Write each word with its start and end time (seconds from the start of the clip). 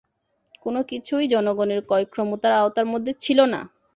কোন 0.63 0.75
কিছুই 0.91 1.25
জনগণের 1.33 1.79
ক্রয়ক্ষমতার 1.85 2.53
আওতার 2.53 2.85
মধ্যে 2.85 3.11
ছিল 3.23 3.39
না। 3.45 3.61